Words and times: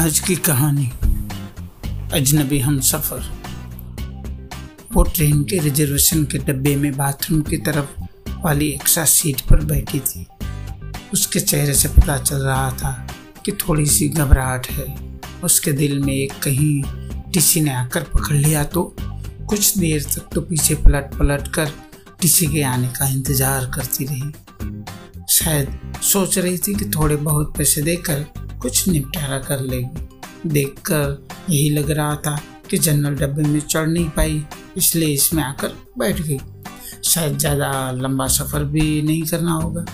आज 0.00 0.18
की 0.18 0.34
कहानी। 0.36 0.86
अजनबी 2.14 2.58
हम 2.58 2.78
सफ़र। 2.80 3.24
वो 4.92 5.02
ट्रेन 5.06 5.42
के 5.44 5.58
रिजर्वेशन 5.58 6.24
के 6.24 6.38
डब्बे 6.38 6.74
में 6.76 6.96
बाथरूम 6.96 7.42
की 7.42 7.56
तरफ़ 7.58 8.40
वाली 8.44 8.68
एक्स्ट्रा 8.68 9.04
सीट 9.04 9.40
पर 9.40 9.64
बैठी 9.64 10.00
थी। 10.00 10.26
उसके 11.12 11.40
चेहरे 11.40 11.74
से 11.74 11.88
पता 11.90 12.16
चल 12.18 12.36
रहा 12.36 12.70
था 12.72 12.92
कि 13.44 13.52
थोड़ी 13.52 13.86
सी 13.86 14.08
घबराहट 14.08 14.70
है। 14.70 14.86
उसके 15.44 15.72
दिल 15.72 15.98
में 15.98 16.14
एक 16.14 16.38
कहीं 16.44 16.82
टीसी 17.32 17.60
ने 17.60 17.74
आकर 17.74 18.04
पकड़ 18.14 18.36
लिया 18.36 18.64
तो 18.64 18.94
कुछ 19.00 19.76
देर 19.78 20.02
तक 20.14 20.34
तो 20.34 20.40
पीछे 20.40 20.74
पलट 20.74 21.14
पलट 21.18 21.54
कर 21.54 21.72
टीसी 22.20 22.46
के 22.46 22.62
आने 22.64 22.88
का 22.88 23.08
इंतज़ार 23.08 23.70
करती 23.76 24.04
रही। 24.04 24.32
शायद 25.30 25.78
सोच 26.02 26.38
रही 26.38 26.58
थी 26.58 26.74
कि 26.74 26.90
थोड़े 26.90 27.16
बहुत 27.16 27.56
पैसे 27.58 27.82
देकर 27.82 28.26
कुछ 28.62 28.86
निपटारा 28.88 29.38
कर 29.40 29.60
लेगी 29.62 30.48
देखकर 30.48 31.26
यही 31.50 31.68
लग 31.70 31.90
रहा 31.90 32.14
था 32.16 32.40
कि 32.70 32.78
जनरल 32.78 33.14
डब्बे 33.16 33.42
में 33.42 33.60
चढ़ 33.60 33.86
नहीं 33.88 34.08
पाई, 34.08 34.42
इसलिए 34.76 35.08
इसमें 35.08 35.42
आकर 35.42 35.68
बैठ 35.98 36.20
गई। 36.20 36.38
शायद 37.04 37.38
ज़्यादा 37.38 37.90
लंबा 37.92 38.26
सफ़र 38.28 38.64
भी 38.66 39.02
नहीं 39.02 39.22
करना 39.22 39.52
होगा। 39.52 39.84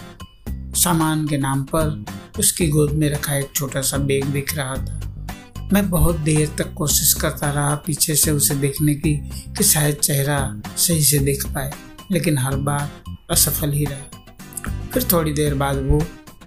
सामान 0.77 1.27
के 1.29 1.39
नाम 1.39 1.63
पर 1.65 2.05
उसकी 2.39 2.69
गोद 2.69 2.93
में 2.93 3.09
रखा 3.11 3.37
एक 3.37 3.51
छोटा 3.55 3.81
सा 3.83 3.99
बैग 4.01 4.25
दिख 4.25 4.57
रहा 4.57 4.75
था। 4.77 5.69
मैं 5.73 5.89
बहुत 5.91 6.17
देर 6.21 6.51
तक 6.59 6.73
कोशिश 6.75 7.12
करता 7.15 7.51
रहा 7.51 7.75
पीछे 7.87 8.15
से 8.15 8.31
उसे 8.31 8.55
देखने 8.57 8.95
की 8.95 9.15
कि 9.49 9.65
शायद 9.65 9.97
चेहरा 9.97 10.39
सही 10.77 11.03
से 11.03 11.19
देख 11.21 11.47
पाए, 11.47 11.73
लेकिन 12.12 12.39
हर 12.39 12.57
बार 12.59 13.15
असफल 13.31 13.73
ही 13.73 13.85
रहा। 13.85 14.91
फिर 14.93 15.07
थोड़ी 15.12 15.33
देर 15.33 15.55
बाद 15.55 15.83
वो 15.87 16.03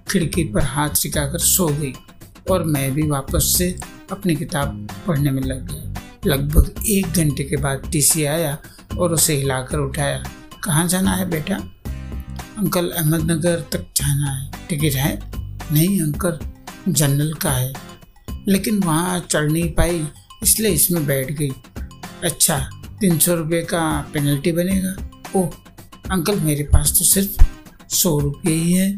खिड़की 0.09 0.43
पर 0.43 0.63
हाथ 0.65 0.95
सिखाकर 0.95 1.39
सो 1.39 1.67
गई। 1.69 1.93
और 2.51 2.63
मैं 2.63 2.93
भी 2.93 3.07
वापस 3.07 3.55
से 3.57 3.79
अपनी 4.11 4.35
किताब 4.35 4.87
पढ़ने 5.07 5.31
में 5.31 5.43
लग 5.43 5.71
गया। 5.71 5.89
लगभग 6.27 6.75
एक 6.87 7.05
घंटे 7.05 7.43
के 7.43 7.57
बाद 7.57 7.81
टीसी 7.91 8.25
आया 8.25 8.57
और 8.97 9.13
उसे 9.13 9.35
हिलाकर 9.35 9.77
उठाया। 9.77 10.23
कहाँ 10.63 10.87
जाना 10.87 11.11
है 11.11 11.29
बेटा? 11.29 11.55
अंकल 12.57 12.89
अहमदनगर 12.89 13.59
तक 13.71 13.79
जाना 13.79 14.31
है। 14.31 14.51
टिकट 14.69 14.95
है? 14.95 15.31
नहीं 15.71 16.01
अंकल, 16.01 16.39
जनरल 16.89 17.33
का 17.33 17.51
है। 17.51 17.73
लेकिन 18.47 18.83
वहाँ 18.83 19.19
चढ़ 19.19 19.51
नहीं 19.51 19.73
पाई, 19.73 20.07
इसलिए 20.43 20.71
इसमें 20.71 21.05
बैठ 21.05 21.31
गई। 21.31 21.49
अच्छा 22.23 22.69
तीन 23.01 23.19
सौ 23.19 23.35
रुपये 23.35 23.61
का 23.61 24.09
पेनल्टी 24.13 24.51
बनेगा? 24.51 25.09
ओह, 25.35 25.47
अंकल, 26.11 26.39
मेरे 26.39 26.63
पास 26.63 26.89
तो 26.89 27.05
सिर्फ़ 27.05 27.43
सौ 27.89 28.19
रुपये 28.19 28.53
ही 28.53 28.73
है। 28.73 28.97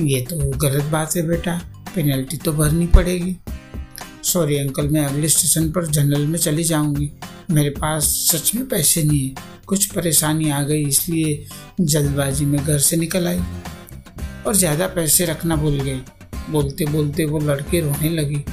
ये 0.00 0.20
तो 0.20 0.58
गलत 0.58 0.84
बात 0.84 1.16
है 1.16 1.26
बेटा। 1.26 1.60
पेनल्टी 1.94 2.36
तो 2.36 2.52
भरनी 2.52 2.86
पड़ेगी। 2.86 3.36
सॉरी 4.24 4.56
अंकल 4.58 4.88
मैं 4.88 5.04
अगले 5.04 5.28
स्टेशन 5.28 5.70
पर 5.72 5.86
जनरल 5.86 6.26
में 6.26 6.38
चली 6.38 6.64
जाऊँगी। 6.64 7.10
मेरे 7.50 7.70
पास 7.70 8.04
सच 8.30 8.54
में 8.54 8.66
पैसे 8.68 9.02
नहीं 9.02 9.28
है। 9.28 9.34
कुछ 9.66 9.84
परेशानी 9.86 10.50
आ 10.50 10.62
गई, 10.62 10.84
इसलिए 10.84 11.46
जल्दबाजी 11.80 12.44
में 12.44 12.64
घर 12.64 12.78
से 12.78 12.96
निकल 12.96 13.26
आई। 13.28 13.40
और 14.46 14.54
ज़्यादा 14.54 14.86
पैसे 14.86 15.24
रखना 15.26 15.56
भूल 15.56 15.80
गई। 15.80 16.00
बोलते 16.50 16.84
बोलते 16.86 17.24
वो 17.24 17.38
लड़के 17.38 17.80
रोने 17.80 18.08
लगी। 18.10 18.44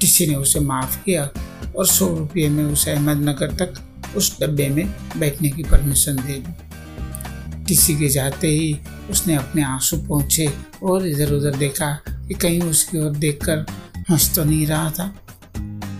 किसी 0.00 0.26
ने 0.26 0.34
उसे 0.34 0.60
माफ़ 0.60 0.96
किया 1.04 1.28
और 1.76 1.86
सौ 1.86 2.08
रुपये 2.08 2.48
में 2.48 2.64
उसे 2.64 2.90
अहमदनगर 2.90 3.52
तक 3.56 4.14
उस 4.16 4.36
डब्बे 4.40 4.68
में 4.68 4.86
बैठने 5.18 5.50
की 5.50 5.62
परमिशन 5.62 6.16
दे 6.16 6.32
दी। 6.32 7.64
किसी 7.64 7.94
के 7.96 8.08
जाते 8.08 8.48
ही 8.48 8.76
उसने 9.10 9.34
अपने 9.34 9.62
आँसू 9.64 9.96
पहुँचे 9.98 10.52
और 10.82 11.06
इधर 11.06 11.32
उधर 11.32 11.56
देखा 11.56 11.86
कि 12.28 12.34
कहीं 12.34 12.60
उसकी 12.60 12.98
ओर 12.98 13.10
देखकर 13.10 13.64
हंस 14.10 14.34
तो 14.34 14.44
नहीं 14.44 14.66
रहा 14.66 14.90
था। 14.90 15.14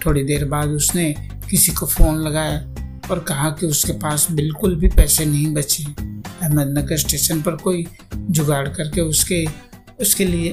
थोड़ी 0.07 0.25
देर 0.25 0.45
बाद 0.45 0.69
उसने 0.69 1.15
किसी 1.51 1.73
को 1.73 1.87
फ़ोन 1.87 2.19
लगाया 2.19 2.59
और 3.11 3.19
कहा 3.19 3.51
कि 3.51 3.67
उसके 3.67 3.93
पास 3.93 4.27
बिल्कुल 4.31 4.75
भी 4.77 4.89
पैसे 4.89 5.25
नहीं 5.25 5.53
बचे। 5.55 5.85
अहमदनगर 5.85 6.97
स्टेशन 6.97 7.43
पर 7.43 7.57
कोई 7.57 7.87
जुगाड़ 8.17 8.69
करके 8.69 9.01
उसके 9.01 9.47
उसके 10.01 10.25
लिए, 10.25 10.53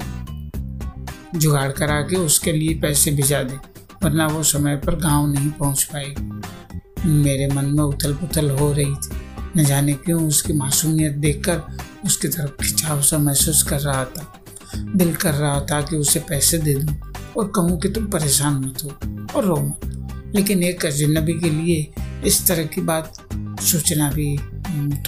जुगाड़ 1.35 1.71
करा 1.71 2.01
के 2.01 2.15
उसके 2.15 2.51
लिए 2.51 2.73
पैसे 2.79 3.11
भिजा 3.11 3.41
दे, 3.43 3.55
वरना 4.03 4.27
वो 4.27 4.43
समय 4.43 4.75
पर 4.77 4.95
गाँव 4.95 5.27
नहीं 5.27 5.49
पहुँच 5.49 5.83
पाएगी 5.83 7.09
मेरे 7.09 7.47
मन 7.47 7.65
में 7.65 7.83
उथल 7.83 8.13
पुथल 8.13 8.49
हो 8.49 8.71
रही 8.73 8.95
थी। 8.95 9.17
न 9.57 9.63
जाने 9.63 9.93
क्यों 9.95 10.27
उसकी 10.27 10.53
मासूमियत 10.53 11.13
देखकर 11.13 11.61
उसकी 12.05 12.27
तरफ़ 12.27 12.63
खिंचाव 12.63 13.01
सा 13.01 13.17
महसूस 13.17 13.63
कर 13.63 13.79
रहा 13.79 14.03
था। 14.05 14.38
दिल 14.75 15.15
कर 15.15 15.33
रहा 15.33 15.59
था 15.61 15.81
कि 15.81 15.95
उसे 15.95 16.19
पैसे 16.19 16.57
दे 16.57 16.75
दूँ 16.75 17.13
और 17.37 17.47
कहूँ 17.47 17.79
कि 17.79 17.89
तुम 17.89 18.05
परेशान 18.05 18.53
मत 18.53 18.83
हो 18.83 18.89
और 19.35 19.45
रो 19.45 19.55
मत। 19.55 20.31
लेकिन 20.35 20.63
एक 20.63 20.85
अजनबी 20.85 21.33
के 21.33 21.49
लिए 21.49 21.91
इस 22.25 22.47
तरह 22.47 22.63
की 22.63 22.81
बात 22.81 23.13
सोचना 23.61 24.11
भी 24.11 24.37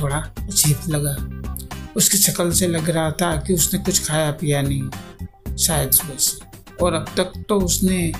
थोड़ा 0.01 0.17
अजीब 0.17 0.77
लगा। 0.89 1.15
उसकी 1.95 2.17
शक्ल 2.17 2.51
से 2.51 2.67
लग 2.67 2.89
रहा 2.89 3.11
था 3.11 3.35
कि 3.35 3.53
उसने 3.53 3.79
कुछ 3.79 4.07
खाया 4.07 4.31
पिया 4.31 4.61
नहीं, 4.61 4.89
शायद 5.57 5.91
सुबह 5.91 6.17
से। 6.17 6.75
और 6.83 6.93
अब 6.93 7.05
तक 7.17 7.45
तो 7.49 7.59
उसने, 7.59 8.13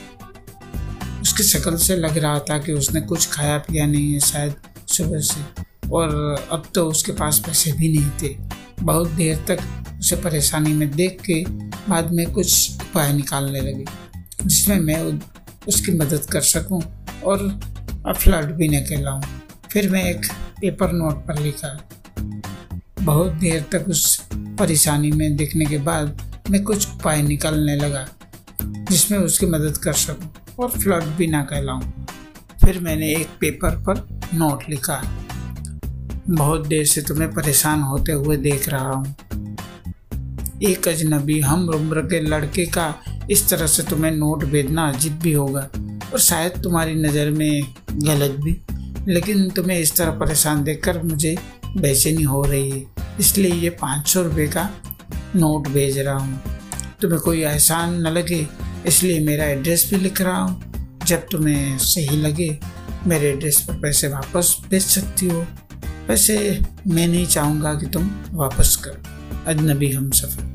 उसकी 1.22 1.44
शक्ल 1.44 1.78
से 1.78 1.96
लग 1.96 2.18
रहा 2.18 2.40
था 2.40 2.58
कि 2.58 2.74
उसने 2.74 3.02
कुछ 3.02 3.28
खाया 3.28 3.58
पिया 3.58 3.86
नहीं 3.86 4.14
है 4.14 4.20
शायद 4.20 4.56
सुबह 4.88 5.20
से। 5.20 5.64
और 5.90 6.36
अब 6.52 6.64
तो 6.76 6.88
उसके 6.88 7.12
पास 7.12 7.40
पैसे 7.40 7.72
भी 7.72 7.98
नहीं 7.98 8.10
थे। 8.22 8.38
बहुत 8.84 9.10
देर 9.10 9.46
तक 9.48 9.81
उसे 10.02 10.16
परेशानी 10.16 10.74
में 10.74 10.90
देख 10.92 11.22
के 11.22 11.44
बाद 11.90 12.12
में 12.12 12.26
कुछ 12.34 12.82
उपाय 12.82 13.12
निकालने 13.14 13.60
लगी, 13.62 13.86
जिसमें 14.46 14.80
मैं 14.80 15.00
उसकी 15.68 15.92
मदद 15.92 16.26
कर 16.32 16.42
सकूँ 16.42 16.82
और 17.24 17.60
फ्लड 18.14 18.52
भी 18.56 18.68
न 18.70 18.80
कहलाऊं। 18.82 19.22
फिर 19.72 19.90
मैं 19.90 20.04
एक 20.06 20.26
पेपर 20.62 20.92
नोट 20.92 21.26
पर 21.28 21.40
लिखा। 21.40 21.78
बहुत 23.02 23.32
देर 23.34 23.66
तक 23.72 23.86
उस 23.90 24.16
परेशानी 24.34 25.12
में 25.12 25.36
देखने 25.38 25.66
के 25.66 25.78
बाद 25.80 26.22
मैं 26.50 26.64
कुछ 26.64 26.88
उपाय 26.90 27.22
निकालने 27.22 27.76
लगा, 27.76 28.06
जिसमें 28.62 29.18
उसकी 29.20 29.46
मदद 29.46 29.78
कर 29.78 29.94
सकूँ 29.94 30.34
और 30.60 30.70
फ्लड 30.72 31.04
भी 31.18 31.28
ना 31.28 31.42
कहलाऊं। 31.44 31.82
फिर 32.66 32.80
मैंने 32.80 33.12
एक 33.12 33.28
पेपर 33.40 33.76
पर 33.80 34.08
नोट 34.34 34.70
लिखा। 34.70 35.02
बहुत 36.30 36.68
देर 36.68 36.86
से 36.86 37.02
तुम्हें 37.02 37.32
परेशान 37.34 37.82
होते 37.82 38.12
हुए 38.12 38.38
देख 38.40 38.70
रहा 38.70 38.92
हूँ। 38.92 39.16
एक 40.64 40.88
अजनबी 40.88 41.40
हम 41.40 41.70
उम्र 41.70 42.02
के 42.02 42.20
लड़के 42.20 42.66
का 42.66 42.94
इस 43.32 43.50
तरह 43.50 43.68
से 43.68 43.84
तुम्हें 43.84 44.12
नोट 44.12 44.44
भेजना 44.46 44.88
अजीब 44.90 45.14
भी 45.14 45.32
होगा 45.34 45.62
और 46.14 46.20
शायद 46.20 46.62
तुम्हारी 46.64 46.96
नज़र 46.96 47.30
में 47.30 47.62
गलत 47.94 48.32
भी। 48.32 48.52
लेकिन 49.08 49.50
तुम्हें 49.50 49.78
इस 49.80 49.96
तरह 49.96 50.12
परेशान 50.12 50.64
देखकर 50.64 51.02
मुझे 51.04 51.36
बेचैनी 51.78 52.24
हो 52.24 52.42
रही 52.44 52.70
है। 52.70 52.84
इसलिए 53.20 53.54
ये 53.54 53.70
पाँच 53.82 54.08
सौ 54.08 54.22
रुपये 54.22 54.48
का 54.48 54.70
नोट 55.36 55.68
भेज 55.68 55.98
रहा 56.00 56.18
हूँ। 56.18 56.42
तुम्हें 57.02 57.22
कोई 57.22 57.42
एहसान 57.42 57.96
न 58.02 58.08
लगे, 58.08 58.46
इसलिए 58.88 59.20
मेरा 59.20 59.46
एड्रेस 59.46 59.90
भी 59.92 60.00
लिख 60.00 60.22
रहा 60.22 60.38
हूँ। 60.38 61.00
जब 61.08 61.28
तुम्हें 61.32 61.78
सही 61.78 62.18
लगे, 62.18 62.58
मेरे 63.08 63.30
एड्रेस 63.30 63.60
पर 63.62 63.80
पैसे 63.80 64.08
वापस 64.08 64.56
भेज 64.70 64.84
सकती 64.84 65.28
हो। 65.28 65.46
वैसे 66.10 66.38
मैं 66.88 67.08
नहीं 67.08 67.26
चाहूँगा 67.26 67.74
कि 67.74 67.86
तुम 67.86 68.10
वापस 68.34 68.76
कर। 68.76 69.11
अजनबी 69.48 69.92
हम 69.92 70.10
सफ़र। 70.12 70.50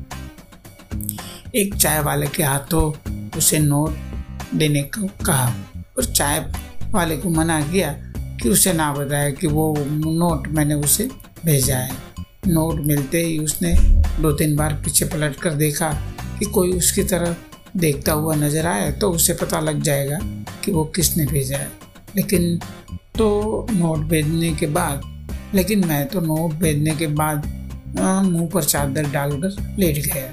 एक 1.55 1.75
चाय 1.75 1.99
वाले 2.01 2.27
के 2.27 2.43
हाथों 2.43 2.91
उसे 3.37 3.59
नोट 3.59 4.55
देने 4.55 4.81
को 4.95 5.07
कहा 5.25 5.47
और 5.97 6.05
चाय 6.05 6.39
वाले 6.91 7.17
को 7.17 7.29
मना 7.29 7.59
किया 7.61 7.91
कि 8.41 8.49
उसे 8.49 8.73
ना 8.73 8.91
बताया 8.93 9.29
कि 9.31 9.47
वो 9.47 9.73
नोट 9.79 10.47
मैंने 10.47 10.75
उसे 10.75 11.09
भेजा 11.45 11.77
है। 11.77 11.95
नोट 12.47 12.79
मिलते 12.79 13.21
ही 13.25 13.37
उसने 13.39 13.73
दो 14.21 14.31
तीन 14.31 14.55
बार 14.55 14.73
पीछे 14.85 15.05
पलट 15.05 15.35
कर 15.35 15.53
देखा 15.55 15.89
कि 16.39 16.45
कोई 16.45 16.71
उसकी 16.71 17.03
तरफ़ 17.03 17.77
देखता 17.77 18.13
हुआ 18.13 18.35
नज़र 18.35 18.67
आए 18.67 18.91
तो 18.91 19.11
उसे 19.11 19.33
पता 19.33 19.59
लग 19.59 19.81
जाएगा 19.81 20.19
कि 20.63 20.71
वो 20.71 20.83
किसने 20.95 21.25
भेजा 21.25 21.57
है। 21.57 21.71
लेकिन 22.15 22.57
तो 23.17 23.67
नोट 23.71 23.99
भेजने 23.99 24.53
के 24.55 24.67
बाद, 24.67 25.01
लेकिन 25.55 25.85
मैं 25.87 26.05
तो 26.07 26.21
नोट 26.21 26.53
भेजने 26.53 26.95
के 26.95 27.07
बाद 27.07 27.45
मुँह 27.97 28.49
पर 28.49 28.63
चादर 28.63 29.09
डालकर 29.11 29.75
लेट 29.79 29.97
गया। 30.05 30.31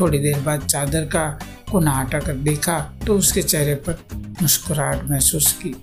थोड़ी 0.00 0.18
देर 0.18 0.40
बाद 0.40 0.62
चादर 0.62 1.04
का 1.06 1.26
कोना 1.70 1.92
हटा 1.92 2.18
कर 2.20 2.34
देखा 2.44 2.78
तो 3.06 3.16
उसके 3.18 3.42
चेहरे 3.42 3.74
पर 3.88 3.98
मुस्कुराहट 4.42 5.10
महसूस 5.10 5.52
की। 5.62 5.74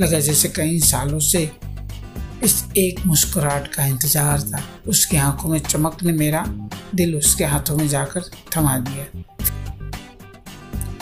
लगा 0.00 0.20
जैसे 0.20 0.48
कई 0.48 0.78
सालों 0.80 1.18
से 1.20 1.50
इस 2.44 2.64
एक 2.76 3.00
मुस्कुराहट 3.06 3.66
का 3.68 3.84
इंतज़ार 3.86 4.40
था। 4.42 4.62
उसकी 4.88 5.16
आँखों 5.16 5.48
में 5.50 5.58
चमक 5.58 6.02
ने 6.02 6.12
मेरा 6.12 6.44
दिल 6.94 7.16
उसके 7.16 7.44
हाथों 7.44 7.76
में 7.76 7.86
जाकर 7.88 8.30
थमा 8.56 8.76
दिया। 8.78 9.22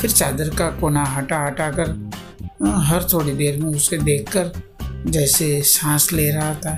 फिर 0.01 0.11
चादर 0.11 0.49
का 0.57 0.69
कोना 0.71 1.05
हटा 1.07 1.45
हटा 1.45 1.71
कर, 1.71 1.91
हर 2.87 3.09
थोड़ी 3.13 3.33
देर 3.33 3.61
में 3.61 3.69
उसे 3.69 3.99
देखकर 3.99 4.53
जैसे 5.07 5.61
सांस 5.65 6.13
ले 6.13 6.31
रहा 6.31 6.55
था। 6.57 6.73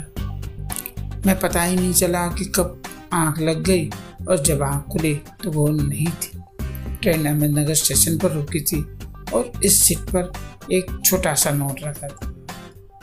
मैं 1.27 1.39
पता 1.41 1.63
ही 1.63 1.77
नहीं 1.77 1.93
चला 1.93 2.27
कि 2.29 2.45
कब 2.55 2.83
आँख 3.13 3.39
लग 3.41 3.63
गई 3.63 3.89
और 4.29 4.43
जब 4.45 4.63
आँख 4.63 4.85
खुली 4.93 5.15
तो 5.43 5.51
वो 5.51 5.69
नहीं 5.71 6.07
थी। 6.07 6.39
ट्रेन 7.03 7.27
अहमदनगर 7.27 7.75
स्टेशन 7.75 8.19
पर 8.19 8.33
रुकी 8.33 8.61
थी 8.61 8.81
और 9.35 9.53
इस 9.65 9.83
सीट 9.83 10.11
पर 10.11 10.33
एक 10.73 10.91
छोटा 11.05 11.35
सा 11.35 11.51
नोट 11.51 11.83
रखा 11.83 12.09
था। 12.09 12.35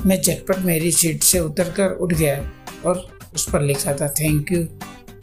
मैं 0.06 0.22
झटपट 0.22 0.58
मेरी 0.66 0.92
सीट 0.92 1.24
से 1.24 1.40
उतर 1.40 1.70
कर 1.72 1.92
उठ 1.96 2.14
गया 2.14 2.38
और 2.86 3.08
उस 3.36 3.50
पर 3.52 3.62
लिखा 3.62 3.94
था 3.94 4.08
थैंक 4.20 4.52
यू 4.52 4.66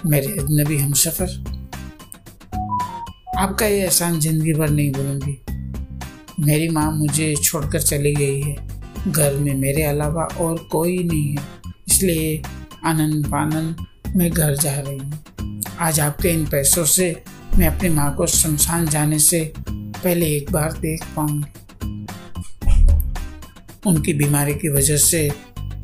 मेरे 0.07 0.33
अजनबी 0.33 0.77
हम 0.79 0.93
सफ़र। 0.93 1.61
आपका 3.39 3.67
ये 3.67 3.81
एहसान 3.81 4.19
ज़िंदगी 4.21 4.53
भर 4.53 4.71
नहीं 4.71 4.91
भूलूँगी। 4.93 5.39
मेरी 6.41 6.69
माँ 6.69 6.91
मुझे 6.93 7.35
छोड़कर 7.37 7.81
चली 7.81 8.15
गई 8.15 8.41
है। 8.41 8.57
घर 9.09 9.35
में 9.35 9.55
मेरे 9.55 9.83
अलावा 9.83 10.25
और 10.41 10.57
कोई 10.73 10.99
नहीं 11.05 11.37
है। 11.37 11.73
इसलिए 11.89 12.43
आनंद 12.85 13.27
पानंद 13.27 13.87
मैं 14.17 14.31
घर 14.31 14.55
जा 14.55 14.73
रही 14.79 14.99
हूँ। 14.99 15.61
आज 15.81 15.99
आपके 16.01 16.29
इन 16.29 16.45
पैसों 16.47 16.85
से 16.85 17.23
मैं 17.59 17.67
अपनी 17.67 17.89
माँ 17.89 18.15
को 18.17 18.27
शमशान 18.27 18.87
जाने 18.87 19.19
से 19.19 19.41
पहले 19.69 20.27
एक 20.37 20.51
बार 20.53 20.73
देख 20.73 21.05
पाऊँगी। 21.17 22.07
उनकी 23.87 24.13
बीमारी 24.13 24.55
की 24.55 24.69
वजह 24.69 24.97
से 24.97 25.29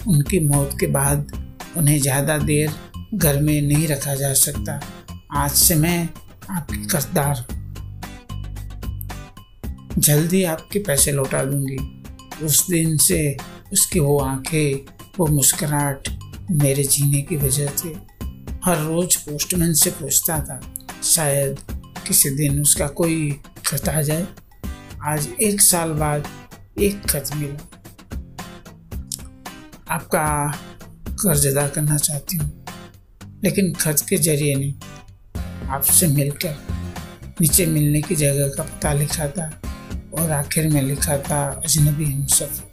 उनकी 0.08 0.40
मौत 0.40 0.76
के 0.80 0.86
बाद 0.86 1.32
उन्हें 1.76 1.98
ज़्यादा 2.00 2.36
देर 2.38 2.72
घर 3.14 3.40
में 3.42 3.60
नहीं 3.62 3.86
रखा 3.88 4.14
जा 4.14 4.32
सकता। 4.34 4.80
आज 5.34 5.50
से 5.50 5.74
मैं 5.74 6.08
आपकी 6.50 6.84
कर्जदार 6.84 7.36
हूँ। 7.40 7.56
जल्दी 9.98 10.42
आपके 10.44 10.78
पैसे 10.78 11.12
लौटा 11.12 11.42
दूँगी। 11.44 11.78
उस 12.46 12.66
दिन 12.70 12.96
से 12.96 13.36
उसकी 13.72 14.00
वो 14.00 14.18
आँखें, 14.18 14.92
वो 15.18 15.26
मुस्कुराहट 15.26 16.08
मेरे 16.50 16.84
जीने 16.84 17.22
की 17.22 17.36
वजह 17.36 17.66
थी 17.70 17.94
हर 18.64 18.78
रोज 18.78 19.16
पोस्टमैन 19.16 19.72
से 19.74 19.90
पूछता 19.90 20.38
था, 20.40 20.60
शायद 21.04 21.58
किसी 22.06 22.30
दिन 22.30 22.60
उसका 22.62 22.86
कोई 22.98 23.30
खत 23.66 23.88
आ 23.88 24.00
जाए? 24.02 24.26
आज 25.02 25.28
एक 25.42 25.60
साल 25.60 25.92
बाद 25.94 26.28
एक 26.78 27.06
खत 27.10 27.30
मिला। 27.36 27.58
आपका 29.90 30.26
कर्ज 31.22 31.46
अदा 31.46 31.66
करना 31.68 31.96
चाहती 31.98 32.36
हूँ, 32.36 32.50
लेकिन 33.44 33.72
खर्च 33.74 34.00
के 34.00 34.16
ज़रिए 34.18 34.54
नहीं। 34.54 34.74
आपसे 35.68 36.06
मिलकर 36.06 36.56
नीचे 37.40 37.66
मिलने 37.66 38.02
की 38.02 38.14
जगह 38.16 38.48
का 38.48 38.62
पता 38.64 38.92
लिखा 38.92 39.28
था 39.28 39.50
और 40.14 40.30
आखिर 40.32 40.68
में 40.68 40.82
लिखा 40.82 41.16
था, 41.20 41.46
अजनबी 41.64 42.04
हम 42.04 42.26
सब 42.28 42.67